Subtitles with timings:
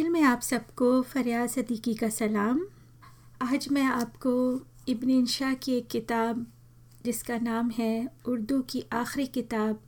[0.00, 2.60] महफिल में आप सबको फरियाद सदीकी का सलाम।
[3.42, 4.32] आज मैं आपको
[4.88, 6.46] इब्न इंशा की एक किताब,
[7.04, 9.80] जिसका नाम है उर्दू की आखिरी किताब,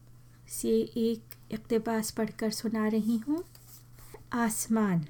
[0.48, 1.22] से एक
[1.52, 3.44] इकतबास पढ़कर सुना रही हूँ।
[4.32, 5.04] आसमान।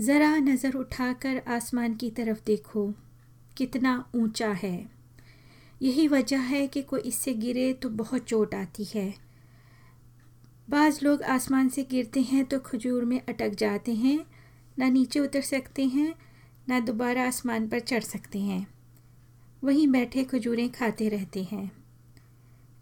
[0.00, 2.94] ज़रा नज़र उठाकर आसमान की तरफ़ देखो,
[3.56, 4.90] कितना ऊँचा है।
[5.82, 9.23] यही वजह है कि कोई इससे गिरे तो बहुत चोट आती है।
[10.70, 14.26] बाज़ लोग आसमान से गिरते हैं तो खजूर में अटक जाते हैं।
[14.78, 16.14] ना नीचे उतर सकते हैं,
[16.68, 18.66] ना दोबारा आसमान पर चढ़ सकते हैं।
[19.64, 21.72] वहीं बैठे खजूरें खाते रहते हैं।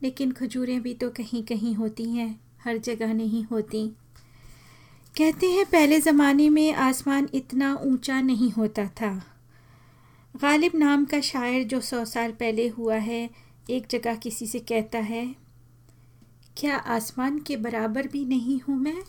[0.03, 3.89] लेकिन खजूरें भी तो कहीं कहीं होती हैं, हर जगह नहीं होती।
[5.19, 9.37] कहते हैं, पहले ज़माने में आसमान इतना ऊँचा नहीं होता था।
[10.43, 13.31] गालिब नाम का शायर जो सौ साल पहले हुआ है,
[13.71, 15.43] एक जगह किसी से कहता है
[16.57, 19.03] क्या आसमान के बराबर भी नहीं हूँ मैं?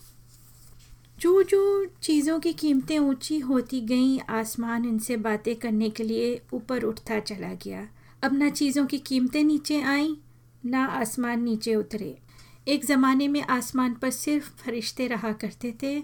[1.20, 6.84] जो जो चीज़ों की कीमतें ऊँची होती गईं, आसमान इनसे बातें करने के लिए ऊपर
[6.84, 7.88] उठता चला गया।
[8.24, 10.16] अब ना चीज़ों की कीमतें नीचे आईं,
[10.66, 12.18] ना आसमान नीचे उतरे।
[12.68, 16.02] एक ज़माने में आसमान पर सिर्फ़ फरिश्ते रहा करते थे,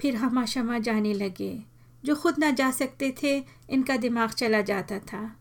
[0.00, 1.62] फिर हमा शमा जाने लगे।
[2.04, 5.40] जो खुद ना जा सकते थे, इनका दिमाग चला जाता था।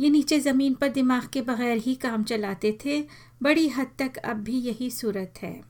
[0.00, 3.04] ये नीचे ज़मीन पर दिमाग के बगैर ही काम चलाते थे।
[3.42, 5.60] बड़ी हद तक अब भी यही सूरत है।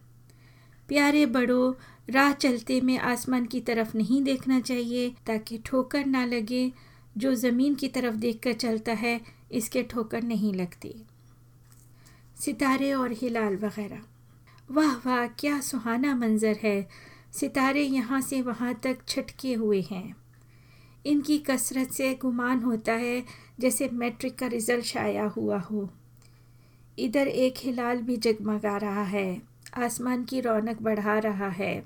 [0.88, 1.72] प्यारे बड़ों,
[2.12, 6.72] राह चलते में आसमान की तरफ़ नहीं देखना चाहिए, ताकि ठोकर ना लगे।
[7.18, 9.20] जो ज़मीन की तरफ़ देखकर चलता है,
[9.52, 10.94] इसके ठोकर नहीं लगती।
[12.40, 14.00] सितारे और हिलाल वगैरह।
[14.70, 16.88] वाह वाह, क्या सुहाना मंज़र है।
[17.32, 20.16] सितारे यहाँ से वहाँ तक छटके हुए हैं।
[21.06, 23.24] इनकी कसरत से गुमान होता है
[23.60, 25.88] जैसे मैट्रिक का रिज़ल्ट शाया हुआ हो।
[26.98, 29.42] इधर एक हिलाल भी जगमगा रहा है।
[29.76, 31.82] आसमान की रौनक बढ़ा रहा है।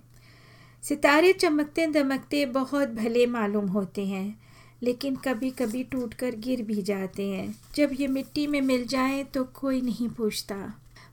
[0.83, 4.41] सितारे चमकते दमकते बहुत भले मालूम होते हैं,
[4.83, 9.23] लेकिन कभी कभी टूट कर गिर भी जाते हैं। जब ये मिट्टी में मिल जाए
[9.25, 10.57] तो कोई नहीं पूछता।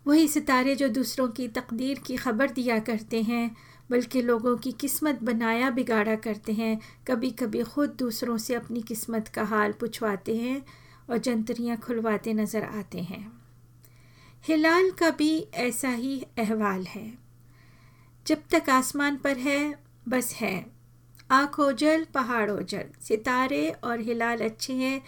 [0.08, 3.56] वही सितारे जो दूसरों की तकदीर की खबर दिया करते हैं
[3.91, 9.28] बल्कि लोगों की किस्मत बनाया बिगाड़ा करते हैं। कभी कभी ख़ुद दूसरों से अपनी किस्मत
[9.28, 10.66] का हाल पूछवाते हैं
[11.09, 13.31] और जंतरियाँ खुलवाते नज़र आते हैं।
[14.47, 17.13] हिलाल का भी ऐसा ही अहवाल है।
[18.28, 19.75] जब तक आसमान पर है,
[20.09, 20.66] बस है।
[21.31, 25.02] आँख ओजल पहाड़ ओजल सितारे और हिलाल अच्छे हैं,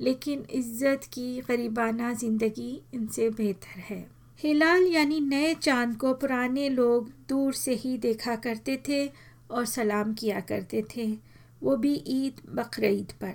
[0.00, 7.08] लेकिन इज़्ज़त की, गरीबाना ज़िंदगी इनसे बेहतर है। हिलाल यानी नए चाँद को पुराने लोग
[7.28, 9.10] दूर से ही देखा करते थे
[9.50, 11.18] और सलाम किया करते थे,
[11.62, 13.34] वो भी ईद बकरीद पर।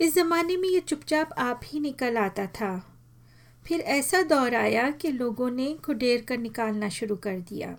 [0.00, 2.96] इस ज़माने में ये चुपचाप आप ही निकल आता था।
[3.66, 7.76] फिर ऐसा दौर आया कि लोगों ने खुडेर कर निकालना शुरू कर दिया,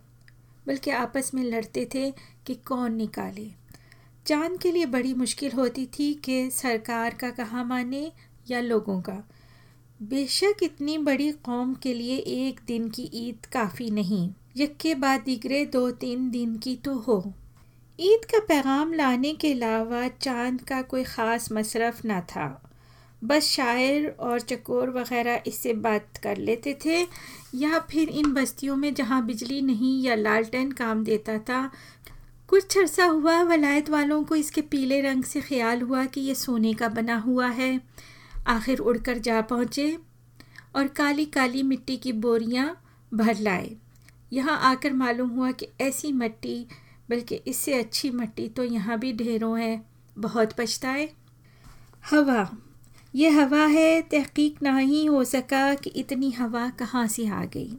[0.68, 2.12] बल्कि आपस में लड़ते थे
[2.46, 3.52] कि कौन निकाले।
[4.26, 8.12] चाँद के लिए बड़ी मुश्किल होती थी कि सरकार का कहा माने
[8.50, 9.24] या लोगों का।
[10.00, 15.64] बेशक इतनी बड़ी कौम के लिए एक दिन की ईद काफ़ी नहीं, यक्के बाद दिगरे
[15.66, 17.18] दो तीन दिन की तो हो।
[18.00, 22.48] ईद का पैगाम लाने के अलावा चाँद का कोई ख़ास मसरफ ना था।
[23.22, 27.02] बस शायर और चकोर वगैरह इससे बात कर लेते थे,
[27.56, 31.70] या फिर इन बस्तियों में जहाँ बिजली नहीं या लालटेन काम देता था।
[32.50, 36.74] कुछ अरसा हुआ, वलायत वालों को इसके पीले रंग से ख्याल हुआ कि ये सोने
[36.74, 37.80] का बना हुआ है।
[38.50, 39.98] आखिर उड़कर जा पहुँचे
[40.76, 42.82] और काली काली मिट्टी की बोरियाँ
[43.14, 43.76] भर लाए।
[44.34, 46.68] यहाँ आकर मालूम हुआ कि ऐसी मिट्टी,
[47.10, 49.86] बल्कि इससे अच्छी मिट्टी तो यहाँ भी ढेरों है।
[50.18, 51.10] बहुत पछताए।
[52.12, 52.58] हवा।
[53.16, 57.78] ये हवा है, तहकीक ना ही हो सका कि इतनी हवा कहाँ से आ गई।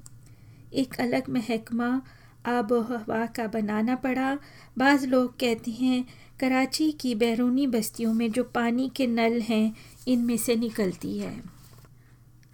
[0.73, 2.03] एक अलग महकमा
[2.47, 4.39] आब हवा का बनाना पड़ा।
[4.79, 6.05] बाज़ लोग कहते हैं
[6.41, 9.77] कराची की बैरूनी बस्तियों में जो पानी के नल हैं,
[10.09, 11.43] इनमें से निकलती है।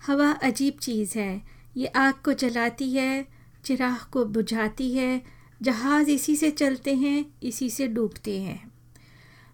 [0.07, 1.43] हवा अजीब चीज़ है।
[1.77, 3.27] ये आग को जलाती है,
[3.65, 5.23] चिराग को बुझाती है।
[5.63, 8.73] जहाज़ इसी से चलते हैं, इसी से डूबते हैं।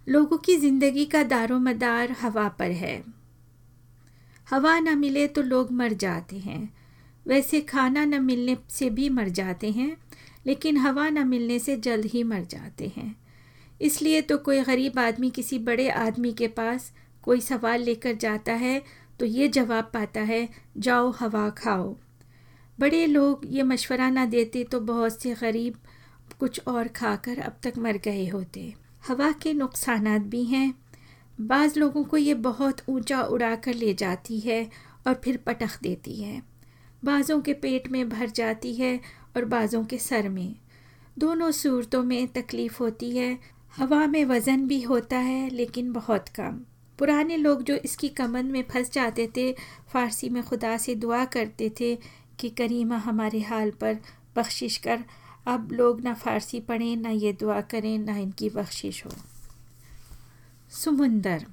[0.08, 3.04] लोगों की ज़िंदगी का दारो मदार हवा पर है।
[4.50, 6.74] हवा न मिले तो लोग मर जाते हैं।
[7.26, 9.96] वैसे खाना न मिलने से भी मर जाते हैं,
[10.46, 13.22] लेकिन हवा न मिलने से जल्द ही मर जाते हैं।
[13.82, 16.92] इसलिए तो कोई गरीब आदमी किसी बड़े आदमी के पास
[17.22, 18.82] कोई सवाल लेकर जाता है
[19.20, 20.48] तो ये जवाब पाता है,
[20.78, 21.96] जाओ हवा खाओ।
[22.78, 25.74] बड़े लोग ये मशवरा ना देते तो बहुत से गरीब
[26.40, 28.72] कुछ और खाकर अब तक मर गए होते।
[29.08, 30.74] हवा के नुकसान भी हैं।
[31.40, 34.64] बाज़ लोगों को ये बहुत ऊँचा उड़ा कर ले जाती है
[35.06, 36.42] और फिर पटख देती है।
[37.04, 39.00] बाज़ों के पेट में भर जाती है
[39.36, 40.54] और बाज़ों के सर में।
[41.18, 43.38] दोनों सूरतों में तकलीफ़ होती है।
[43.76, 46.60] हवा में वज़न भी होता है, लेकिन बहुत कम।
[46.98, 49.52] पुराने लोग जो इसकी कमन में फंस जाते थे,
[49.92, 51.94] फ़ारसी में खुदा से दुआ करते थे
[52.40, 53.98] कि करीमा हमारे हाल पर
[54.36, 55.04] बख्शिश कर।
[55.46, 59.10] अब लोग ना फ़ारसी पढ़ें, ना ये दुआ करें, ना इनकी बख्शिश हो।
[60.72, 61.46] समुंदर।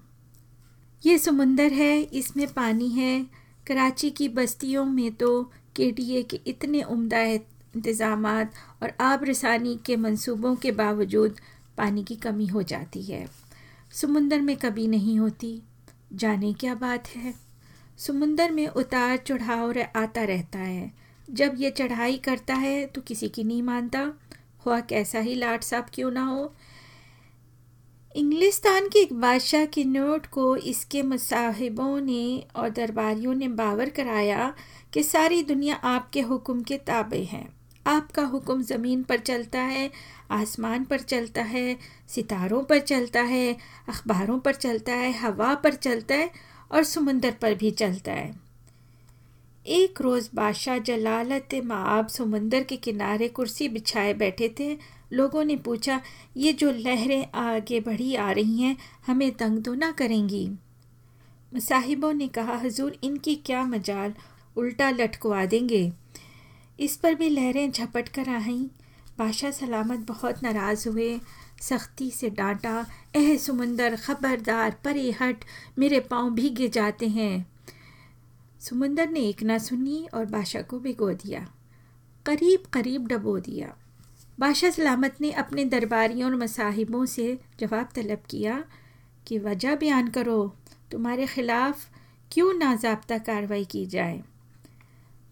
[1.03, 3.25] ये समुंदर है, इसमें पानी है।
[3.67, 5.43] कराची की बस्तियों में तो
[5.75, 11.35] के डी ए के इतने उम्दा इंतज़ाम और आब रसानी के मंसूबों के बावजूद
[11.79, 13.25] पानी की कमी हो जाती है।
[13.91, 15.61] समुंदर में कभी नहीं होती।
[16.13, 17.33] जाने क्या बात है?
[17.97, 20.91] समुंदर में उतार चढ़ाव आता रहता है।
[21.29, 24.13] जब ये चढ़ाई करता है तो किसी की नहीं मानता।
[24.65, 26.53] हुआ कैसा ही लाट साहब क्यों ना हो।
[28.15, 34.53] इंग्लिस्तान के एक बादशाह के नोट को इसके मुसाहिबों ने और दरबारियों ने बावर कराया
[34.93, 39.91] कि सारी दुनिया आपके हुक्म के ताबे हैं। आपका हुक्म ज़मीन पर चलता है,
[40.31, 41.77] आसमान पर चलता है,
[42.07, 43.57] सितारों पर चलता है,
[43.89, 46.31] अखबारों पर चलता है, हवा पर चलता है
[46.71, 48.39] और समुंदर पर भी चलता है।
[49.67, 54.77] एक रोज़ बादशाह जलालत माब समुंदर के किनारे कुर्सी बिछाए बैठे थे।
[55.13, 56.01] लोगों ने पूछा,
[56.37, 58.77] ये जो लहरें आगे बढ़ी आ रही हैं,
[59.07, 60.51] हमें तंग तो ना करेंगी?
[61.55, 64.13] साहिबों ने कहा, हजूर, इनकी क्या मजाल,
[64.57, 65.91] उल्टा लटकवा देंगे।
[66.79, 68.67] इस पर भी लहरें झपट कर आईं।
[69.17, 71.19] बादशाह सलामत बहुत नाराज़ हुए।
[71.61, 72.85] सख्ती से डांटा
[73.15, 75.45] एह समुंदर, खबरदार परे हट
[75.79, 77.51] मेरे पाँव भीगे जाते हैं।
[78.59, 81.53] समुंदर ने एक ना सुनी और बादशाह को भिगो दिया।
[82.25, 83.77] करीब करीब डबो दिया।
[84.39, 88.63] बादशाह सलामत ने अपने दरबारियों और मसाहिबों से जवाब तलब किया
[89.27, 90.55] कि, वजह बयान करो,
[90.91, 91.87] तुम्हारे ख़िलाफ़
[92.31, 94.23] क्यों नाजाबता कार्रवाई की जाए?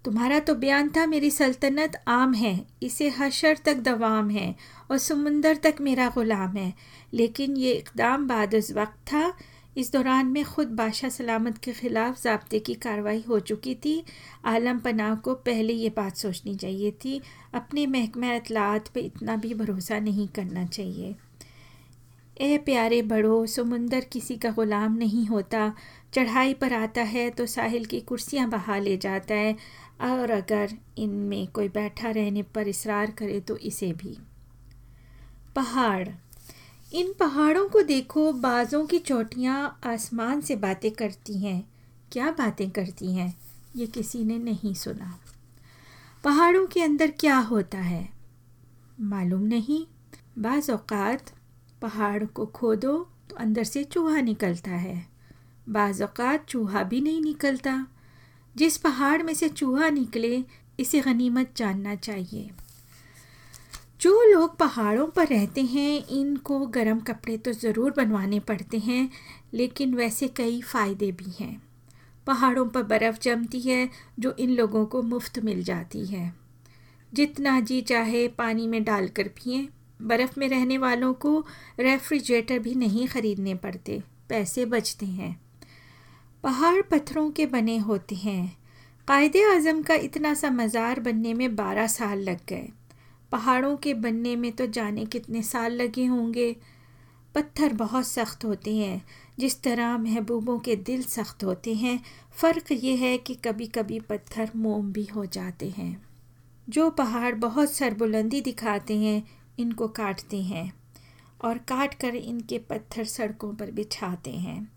[0.07, 4.56] तुम्हारा तो बयान था, मेरी सल्तनत आम है। इसे हशर तक दवाम है
[4.92, 6.74] और समुंदर तक मेरा ग़ुलाम है।
[7.13, 9.33] लेकिन ये इकदाम बाद वक्त था।
[9.77, 14.04] इस दौरान में ख़ुद बादशाह सलामत के ख़िलाफ़ जबते की कार्रवाई हो चुकी थी।
[14.45, 17.21] आलम पनाह को पहले ये बात सोचनी चाहिए थी,
[17.54, 21.15] अपने महकमा अतलात पर इतना भी भरोसा नहीं करना चाहिए।
[22.42, 25.74] ए प्यारे बड़ो, समुंदर किसी का ग़ुलाम नहीं होता।
[26.18, 29.54] चढ़ाई पर आता है तो साहिल की कुर्सियाँ बहा ले जाता है
[30.02, 34.18] और अगर इनमें कोई बैठा रहने पर इसरार करे तो इसे भी।
[35.56, 36.10] पहाड़।
[36.94, 41.69] इन पहाड़ों को देखो, बाज़ों की चोटियाँ आसमान से बातें करती हैं।
[42.12, 43.38] क्या बातें करती हैं?
[43.75, 45.19] ये किसी ने नहीं सुना।
[46.24, 48.10] पहाड़ों के अंदर क्या होता है?
[49.00, 49.86] मालूम नहीं।
[50.38, 50.72] बाज़
[51.81, 55.17] पहाड़ को खोदो तो अंदर से चूहा निकलता है।
[55.69, 57.88] बाज़ अवक़ात चूहा भी नहीं निकलता।
[58.56, 60.44] जिस पहाड़ में से चूहा निकले,
[60.80, 62.50] इसे गनीमत जानना चाहिए।
[64.02, 69.10] जो लोग पहाड़ों पर रहते हैं, इनको गर्म कपड़े तो ज़रूर बनवाने पड़ते हैं,
[69.54, 71.62] लेकिन वैसे कई फ़ायदे भी हैं।
[72.28, 76.34] पहाड़ों पर बर्फ़ जमती है, जो इन लोगों को मुफ़्त मिल जाती है।
[77.14, 79.69] जितना जी चाहे पानी में डालकर पिए,
[80.02, 81.46] बर्फ़ में रहने वालों को
[81.80, 85.46] रेफ्रिजरेटर भी नहीं ख़रीदने पड़ते, पैसे बचते हैं।
[86.44, 88.57] पहाड़ पत्थरों के बने होते हैं।
[89.07, 92.69] कायद अज़म का इतना सा मज़ार बनने में बारह साल लग गए।
[93.31, 96.56] पहाड़ों के बनने में तो जाने कितने साल लगे होंगे।
[97.35, 99.06] पत्थर बहुत सख्त होते हैं।
[99.39, 102.03] जिस तरह महबूबों के दिल सख्त होते हैं,
[102.41, 106.06] फ़र्क ये है कि कभी कभी पत्थर मोम भी हो जाते हैं।
[106.69, 109.23] जो पहाड़ बहुत सरबुलंदी दिखाते हैं,
[109.59, 110.73] इनको काटते हैं
[111.41, 114.77] और काट कर इनके पत्थर सड़कों पर बिछाते हैं।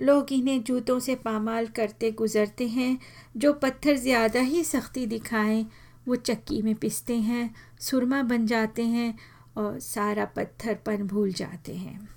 [0.00, 2.98] लोग इन्हें जूतों से पामाल करते गुज़रते हैं,
[3.36, 5.66] जो पत्थर ज़्यादा ही सख्ती दिखाएँ,
[6.08, 9.18] वो चक्की में पिसते हैं, सुरमा बन जाते हैं
[9.56, 12.08] और सारा पत्थर पन भूल जाते हैं।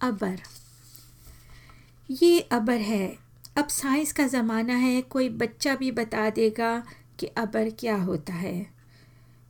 [0.00, 0.40] अबर।
[2.10, 3.18] ये अबर है।
[3.56, 6.82] अब साइंस का ज़माना है, कोई बच्चा भी बता देगा
[7.18, 8.77] कि अबर क्या होता है।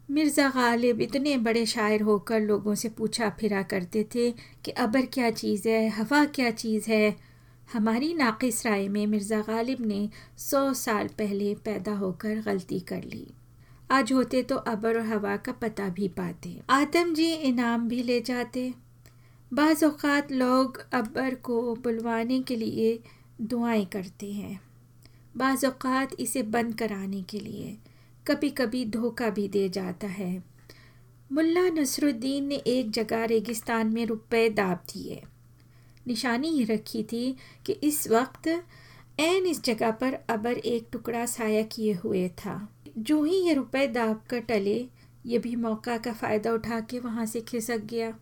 [0.08, 4.30] मिर्ज़ा गालिब इतने बड़े शायर होकर लोगों से पूछा फिरा करते थे
[4.64, 7.16] कि अबर क्या चीज़ है, हवा क्या चीज़ है।
[7.72, 13.26] हमारी नाकिस राय में मिर्ज़ा गालिब ने सौ साल पहले पैदा होकर गलती कर ली।
[13.90, 18.20] आज होते तो अबर और हवा का पता भी पाते। आदम जी इनाम भी ले
[18.20, 18.72] जाते।
[19.52, 22.98] बाज़ अवक़ात लोग अबर को बुलवाने के लिए
[23.40, 24.60] दुआएँ करते हैं।
[25.36, 27.76] बाज़ अवक़ात इसे बंद कराने के लिए।
[28.28, 30.44] कभी कभी धोखा भी दे जाता है।
[31.32, 35.22] मुल्ला नसरुद्दीन ने एक जगह रेगिस्तान में रुपए दाब दिए।
[36.06, 38.64] निशानी ये रखी थी कि इस वक्त
[39.20, 43.86] एन इस जगह पर अबर एक टुकड़ा साया किए हुए था। जो ही ये रुपए
[43.86, 44.88] दाब कर टले,
[45.26, 48.18] ये भी मौका का फ़ायदा उठा के वहाँ से खिसक गया।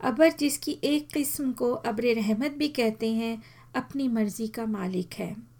[0.00, 3.42] अबर, जिसकी एक किस्म को अबर रहमत भी कहते हैं,
[3.74, 5.53] अपनी मर्ज़ी का मालिक है।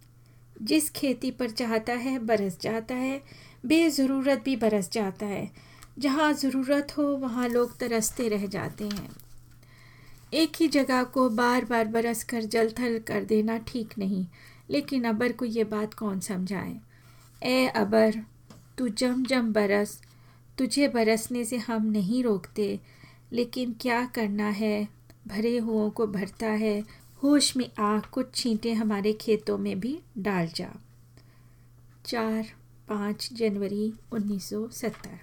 [0.64, 3.21] जिस खेती पर चाहता है, बरस जाता है।
[3.66, 5.50] बेज़रूरत भी बरस जाता है।
[5.99, 9.09] जहाँ ज़रूरत हो, वहाँ लोग तरसते रह जाते हैं।
[10.35, 14.26] एक ही जगह को बार बार बरस कर जल थल कर देना ठीक नहीं,
[14.71, 16.76] लेकिन अबर को ये बात कौन समझाए?
[17.42, 18.14] ए अबर,
[18.78, 20.00] तू जम जम बरस।
[20.59, 22.80] तुझे बरसने से हम नहीं रोकते,
[23.33, 24.88] लेकिन क्या करना है?
[25.26, 26.83] भरे हुओं को भरता है
[27.25, 30.69] होश में आ कुछ छींटे हमारे खेतों में भी डाल जा।
[32.07, 32.43] चार
[32.88, 35.19] पाँच जनवरी 1970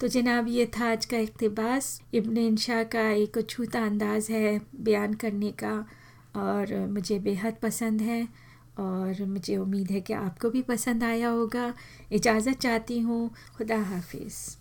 [0.00, 5.14] तो जनाब, ये था आज का इकतबास। इब्न इंशा का एक छूता अंदाज़ है बयान
[5.14, 5.86] करने का
[6.36, 8.28] और मुझे बेहद पसंद है
[8.78, 11.74] और मुझे उम्मीद है कि आपको भी पसंद आया होगा।
[12.12, 14.56] इजाज़त चाहती हूँ। खुदा हाफिज़।